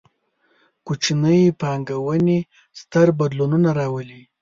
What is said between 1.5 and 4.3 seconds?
پانګونې، ستر بدلونونه راولي